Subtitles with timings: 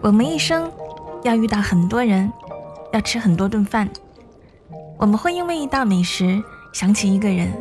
[0.00, 0.70] 我们一生
[1.24, 2.30] 要遇到很多人，
[2.92, 3.88] 要吃很多顿饭。
[4.98, 6.42] 我们会因为一道美食
[6.72, 7.52] 想起一个人，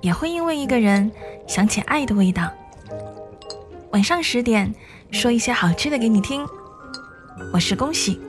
[0.00, 1.10] 也会因为一个人
[1.46, 2.48] 想起爱的味道。
[3.90, 4.72] 晚上十点，
[5.10, 6.46] 说一些好吃的给你听。
[7.52, 8.20] 我是恭喜。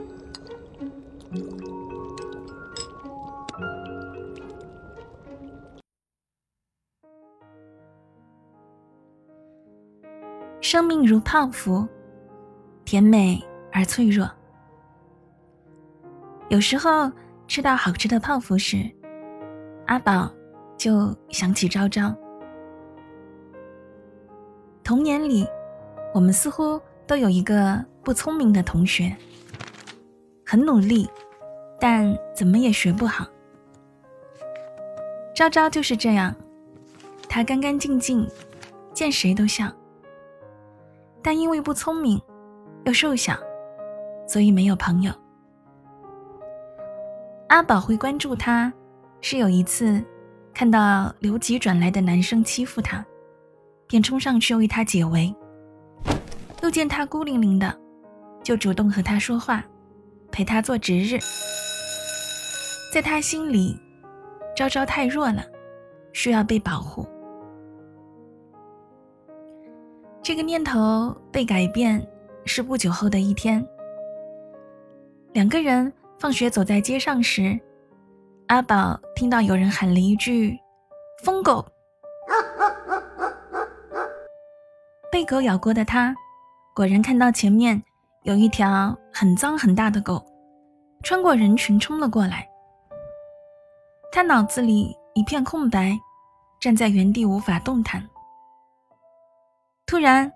[10.72, 11.86] 生命如泡芙，
[12.82, 13.38] 甜美
[13.70, 14.26] 而脆弱。
[16.48, 17.12] 有时候
[17.46, 18.90] 吃到好吃的泡芙时，
[19.86, 20.32] 阿宝
[20.78, 22.16] 就想起昭昭。
[24.82, 25.46] 童年里，
[26.14, 29.14] 我们似乎都有一个不聪明的同学，
[30.46, 31.06] 很努力，
[31.78, 33.26] 但怎么也学不好。
[35.34, 36.34] 昭昭就是这样，
[37.28, 38.26] 她干干净净，
[38.94, 39.70] 见谁都笑。
[41.22, 42.20] 但因为不聪明，
[42.84, 43.36] 又瘦小，
[44.26, 45.12] 所以没有朋友。
[47.48, 48.72] 阿宝会关注他，
[49.20, 50.02] 是有一次
[50.52, 53.04] 看到留级转来的男生欺负他，
[53.86, 55.34] 便冲上去为他解围。
[56.62, 57.78] 又见他孤零零的，
[58.42, 59.62] 就主动和他说话，
[60.30, 61.18] 陪他做值日。
[62.92, 63.78] 在他心里，
[64.56, 65.44] 昭昭太弱了，
[66.12, 67.06] 需要被保护。
[70.22, 72.06] 这个念头被改变
[72.44, 73.66] 是不久后的一天。
[75.32, 77.58] 两个人放学走在街上时，
[78.46, 80.56] 阿宝听到有人喊了一句
[81.24, 81.66] ：“疯狗！”
[85.10, 86.14] 被狗咬过的他，
[86.72, 87.82] 果然看到前面
[88.22, 90.24] 有一条很脏很大的狗，
[91.02, 92.48] 穿过人群冲了过来。
[94.12, 95.98] 他脑子里一片空白，
[96.60, 98.08] 站在原地无法动弹。
[99.92, 100.32] 突然，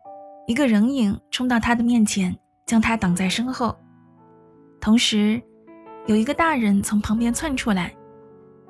[0.47, 3.75] 一个人影冲到他的面前，将他挡在身后。
[4.83, 5.43] 同时，
[6.05, 7.91] 有一个大人从旁边窜出来，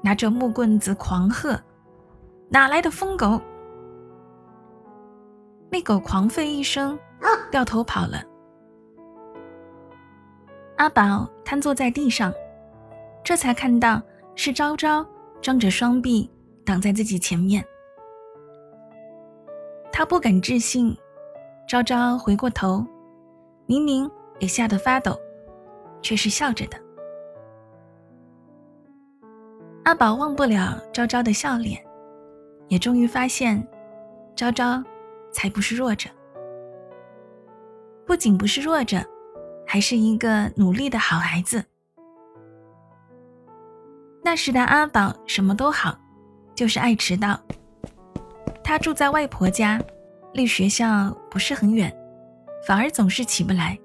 [0.00, 1.61] 拿着木棍子狂喝
[2.49, 3.41] ：“哪来的疯狗！”
[5.72, 6.97] 那狗狂吠一声，
[7.50, 8.22] 掉头跑了。
[10.77, 12.32] 阿宝瘫坐在地上，
[13.25, 14.00] 这才看到
[14.37, 15.05] 是昭昭
[15.43, 16.31] 张着双臂
[16.65, 17.65] 挡在自己前面。
[19.99, 20.95] 他不敢置信，
[21.67, 22.84] 昭昭回过头，
[23.65, 25.19] 明明也吓得发抖，
[26.03, 26.79] 却是笑着的。
[29.85, 31.83] 阿宝忘不了昭昭的笑脸，
[32.69, 33.67] 也终于发现，
[34.37, 34.85] 昭昭
[35.33, 36.11] 才不是弱者，
[38.05, 39.03] 不仅不是弱者，
[39.67, 41.65] 还是一个努力的好孩子。
[44.23, 45.99] 那时的阿宝什么都好，
[46.55, 47.41] 就是爱迟到。
[48.66, 49.81] 他住在外婆家，
[50.32, 51.97] 离学校不是很远，
[52.66, 53.78] 反而总是起不来。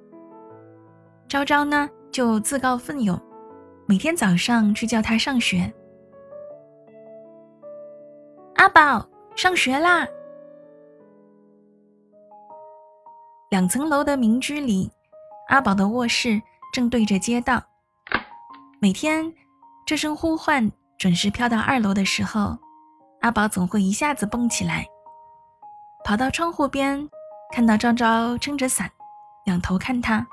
[1.29, 3.15] 昭昭呢，就自告奋勇，
[3.85, 5.71] 每天早上去叫他上学。
[8.55, 10.07] 阿宝，上学啦！
[13.51, 14.91] 两层楼的民居里，
[15.49, 16.41] 阿宝的卧室
[16.73, 17.61] 正对着街道。
[18.79, 19.31] 每天，
[19.85, 22.57] 这声呼唤准时飘到二楼的时候。
[23.21, 24.83] 阿宝总会一下子蹦起来，
[26.03, 27.07] 跑到窗户边，
[27.53, 28.91] 看到昭昭撑着伞，
[29.45, 30.25] 仰头看他。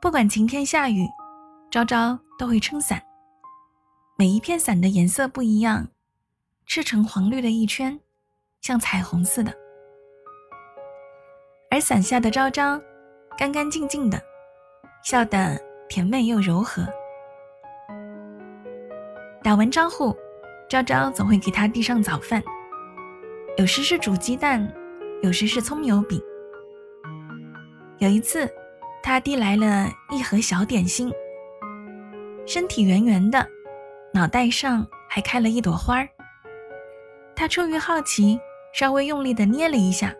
[0.00, 1.06] 不管晴天下雨，
[1.70, 3.00] 昭昭都会撑伞。
[4.16, 5.86] 每一片伞的颜色不一样，
[6.66, 7.98] 赤橙黄绿的一圈，
[8.60, 9.54] 像彩虹似的。
[11.70, 12.80] 而伞下的昭昭，
[13.38, 14.20] 干干净净的，
[15.04, 15.56] 笑得
[15.88, 16.84] 甜美又柔和。
[19.40, 20.12] 打完招呼。
[20.70, 22.40] 昭昭总会给他递上早饭，
[23.56, 24.72] 有时是煮鸡蛋，
[25.20, 26.22] 有时是葱油饼。
[27.98, 28.48] 有一次，
[29.02, 31.12] 他递来了一盒小点心，
[32.46, 33.44] 身体圆圆的，
[34.14, 36.08] 脑袋上还开了一朵花儿。
[37.34, 38.38] 他出于好奇，
[38.72, 40.14] 稍微用力地捏了一下，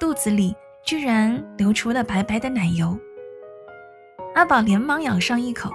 [0.00, 0.52] 肚子里
[0.84, 2.98] 居然流出了白白的奶油。
[4.34, 5.70] 阿宝连忙咬上一口，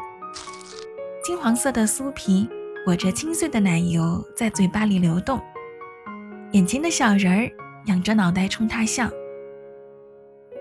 [1.23, 2.49] 金黄色的酥皮。
[2.85, 5.39] 裹着清脆的奶油在嘴巴里流动，
[6.51, 7.51] 眼前的小人儿
[7.85, 9.07] 仰着脑袋冲他笑。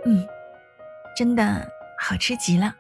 [0.05, 0.27] 嗯，
[1.17, 1.67] 真的
[1.99, 2.75] 好吃极了。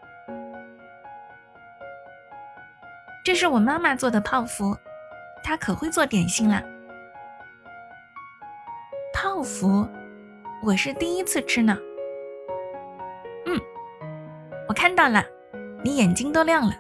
[3.25, 4.76] 这是我妈妈做的泡芙，
[5.43, 6.62] 她可会做点心了。
[9.14, 9.87] 泡芙，
[10.62, 11.76] 我是第一次吃呢。
[13.46, 13.58] 嗯，
[14.69, 15.25] 我看到了，
[15.82, 16.75] 你眼睛都亮了。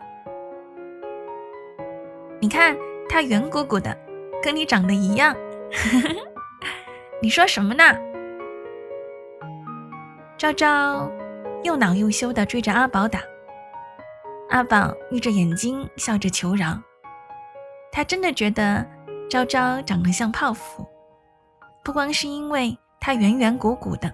[2.48, 2.74] 你看
[3.10, 3.94] 它圆鼓鼓的，
[4.42, 5.36] 跟你长得一样。
[7.20, 7.84] 你说什么呢？
[10.38, 11.12] 昭昭
[11.62, 13.20] 又恼又羞地追着阿宝打。
[14.48, 16.80] 阿宝眯着眼睛笑着求饶，
[17.92, 18.82] 他真的觉得
[19.28, 20.86] 昭昭长得像泡芙，
[21.84, 24.10] 不光是因为她圆圆鼓鼓的，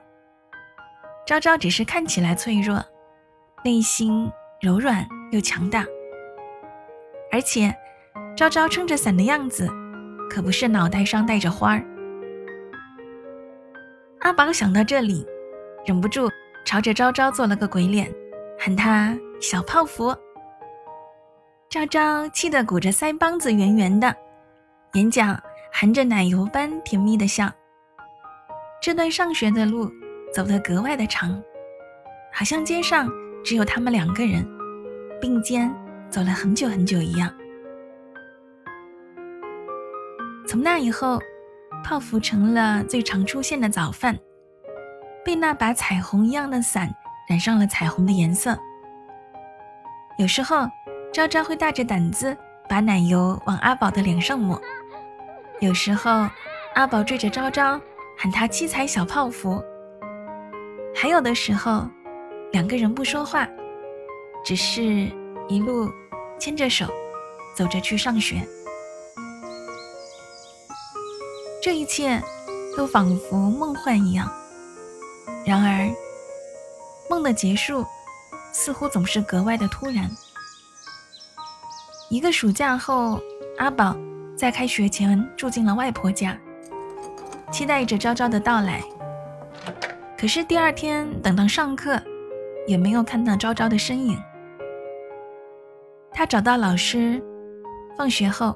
[1.24, 2.84] 昭昭只是看起来脆弱，
[3.64, 4.28] 内心
[4.60, 5.86] 柔软又强大。
[7.30, 7.72] 而且，
[8.36, 9.68] 昭昭撑着伞的样子，
[10.28, 11.84] 可不是脑袋上带着花儿。
[14.20, 15.24] 阿宝想到这里，
[15.86, 16.28] 忍不住
[16.64, 18.12] 朝着昭昭做了个鬼脸，
[18.58, 20.12] 喊他小泡芙。
[21.70, 24.12] 昭昭气得鼓着腮帮子，圆圆的，
[24.94, 25.22] 眼角
[25.72, 27.48] 含着奶油般甜蜜的笑。
[28.82, 29.88] 这段上学的路
[30.32, 31.40] 走得格外的长，
[32.32, 33.08] 好像街上
[33.44, 34.44] 只有他们两个人
[35.20, 35.72] 并肩
[36.10, 37.32] 走了很久很久一样。
[40.54, 41.20] 从那以后，
[41.82, 44.16] 泡芙成了最常出现的早饭，
[45.24, 46.88] 被那把彩虹一样的伞
[47.28, 48.56] 染上了彩虹的颜色。
[50.16, 50.68] 有时候。
[51.12, 52.36] 昭昭会大着胆子
[52.68, 54.60] 把奶油往阿宝的脸上抹，
[55.60, 56.28] 有时候
[56.74, 57.80] 阿宝追着昭昭
[58.18, 59.62] 喊他七彩小泡芙，
[60.92, 61.88] 还有的时候
[62.50, 63.48] 两个人不说话，
[64.44, 65.08] 只是
[65.46, 65.88] 一路
[66.36, 66.86] 牵着手
[67.54, 68.42] 走着去上学。
[71.64, 72.22] 这一切
[72.76, 74.30] 都仿佛梦幻一样，
[75.46, 75.88] 然而
[77.08, 77.82] 梦的结束
[78.52, 80.10] 似乎总是格外的突然。
[82.10, 83.18] 一个暑假后，
[83.56, 83.96] 阿宝
[84.36, 86.38] 在开学前住进了外婆家，
[87.50, 88.82] 期待着昭昭的到来。
[90.18, 91.98] 可是第二天等到上课，
[92.66, 94.22] 也没有看到昭昭的身影。
[96.12, 97.24] 他找到老师，
[97.96, 98.54] 放学后，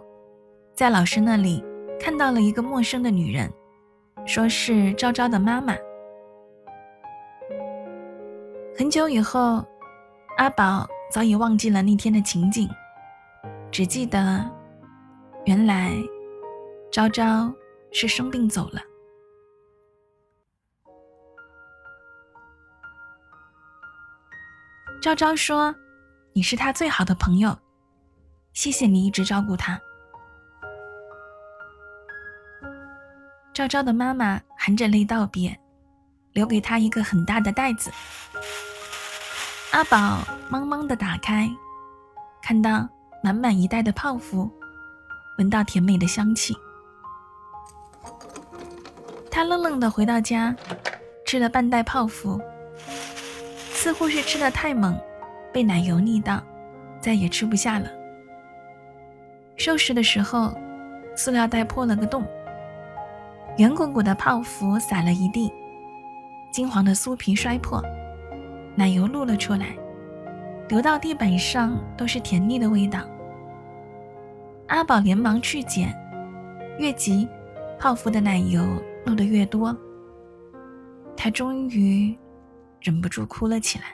[0.75, 1.65] 在老师那里
[2.01, 3.53] 看到了一个陌生的女人，
[4.27, 5.75] 说是昭昭的妈妈。
[8.77, 9.65] 很久以后，
[10.37, 12.69] 阿宝早已忘记了那天的情景。
[13.71, 14.49] 只记得，
[15.45, 15.93] 原来
[16.91, 17.53] 昭昭
[17.93, 18.81] 是生病走了。
[25.03, 25.75] 昭昭说
[26.33, 27.57] ：“你是他最好的朋友，
[28.53, 29.81] 谢谢你一直照顾他。”
[33.59, 35.59] 昭昭的妈妈含着泪道别，
[36.33, 37.91] 留给他一个很大的袋子。
[39.73, 41.51] 阿宝懵懵的打开，
[42.41, 42.89] 看到。
[43.21, 44.49] 满满一袋的泡芙，
[45.39, 46.57] 闻到甜美的香气。
[49.29, 50.55] 他愣愣的回到家，
[51.27, 52.41] 吃了半袋泡芙，
[53.73, 54.97] 似乎是吃的太猛，
[55.53, 56.41] 被奶油腻到，
[57.01, 57.91] 再也吃不下了。
[59.57, 60.57] 收拾的时候，
[61.17, 62.25] 塑料袋破了个洞，
[63.59, 65.53] 圆鼓鼓的泡芙洒了一地，
[66.53, 67.83] 金黄的酥皮摔破，
[68.77, 69.77] 奶油露了出来。
[70.69, 73.01] 流到地板上都是甜腻的味道。
[74.69, 75.93] 阿宝连忙去捡，
[76.79, 77.29] 越急，
[77.81, 78.63] 泡芙的奶油
[79.05, 79.77] 漏得越多。
[81.17, 82.17] 他终于
[82.81, 83.87] 忍不住哭了起来。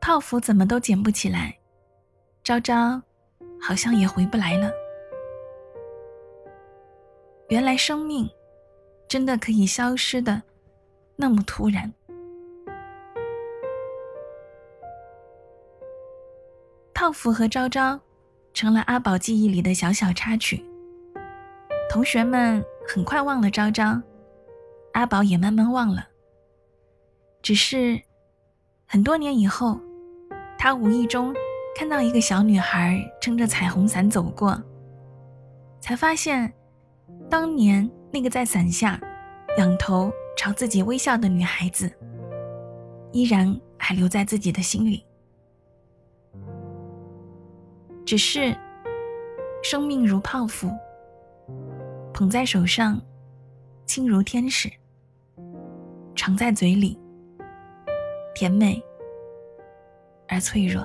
[0.00, 1.52] 泡芙怎么都捡不起来，
[2.44, 3.02] 昭昭
[3.60, 4.70] 好像也回不来了。
[7.48, 8.28] 原来生命
[9.08, 10.42] 真的可以消失的
[11.16, 11.90] 那么突然。
[16.92, 17.98] 泡芙和昭昭
[18.52, 20.62] 成了阿宝记忆里的小小插曲。
[21.90, 23.98] 同学们很快忘了昭昭，
[24.92, 26.06] 阿宝也慢慢忘了。
[27.40, 27.98] 只是
[28.84, 29.80] 很多年以后，
[30.58, 31.34] 他无意中
[31.74, 34.60] 看到一个小女孩撑着彩虹伞走过，
[35.80, 36.52] 才发现，
[37.30, 38.98] 当年那个在伞下
[39.58, 41.90] 仰头朝自己微笑的女孩子，
[43.12, 45.04] 依然还留在自己的心里。
[48.06, 48.56] 只是，
[49.62, 50.70] 生命如泡芙，
[52.14, 52.98] 捧在手上，
[53.84, 54.70] 轻如天使；
[56.14, 56.98] 尝在嘴里，
[58.34, 58.82] 甜美
[60.28, 60.82] 而脆弱。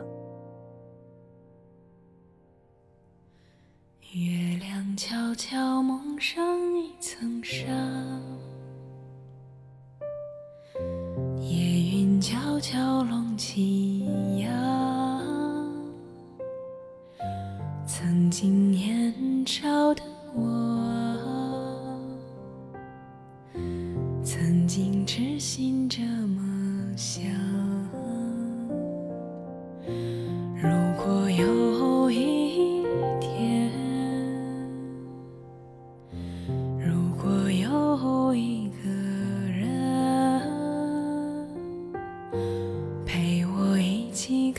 [5.33, 6.45] 悄悄蒙上
[6.77, 7.65] 一层纱，
[11.41, 14.05] 夜云悄悄拢起
[14.41, 15.19] 呀。
[17.87, 19.11] 曾经年
[19.43, 20.03] 少的
[20.35, 20.82] 我，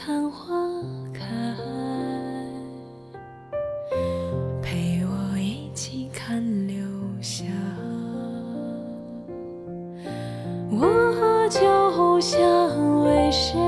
[0.07, 0.55] 看花
[1.15, 1.25] 开
[4.61, 6.77] 陪我一起看流
[7.23, 7.47] 下
[10.71, 10.81] 我
[11.19, 13.59] 和酒香为谁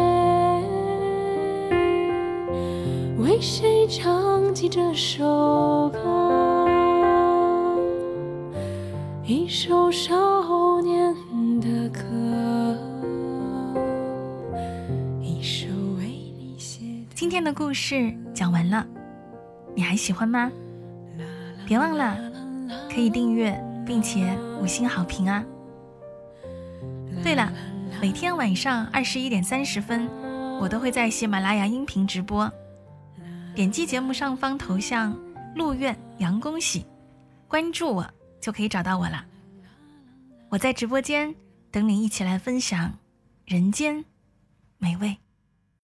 [3.17, 6.67] 为谁唱起这首歌？
[9.25, 10.36] 一首少
[17.37, 18.87] 今天的故事讲完了，
[19.75, 20.51] 你还喜欢吗？
[21.67, 22.17] 别忘了
[22.89, 25.45] 可以订阅并且五星好评啊！
[27.23, 27.53] 对了，
[28.01, 30.09] 每天晚上二十一点三十分，
[30.59, 32.51] 我都会在喜马拉雅音频直播。
[33.55, 35.15] 点击节目上方头像
[35.55, 36.87] “陆苑杨恭喜”，
[37.47, 39.23] 关注我就可以找到我了。
[40.49, 41.35] 我在直播间
[41.71, 42.95] 等你一起来分享
[43.45, 44.07] 人间
[44.79, 45.19] 美味。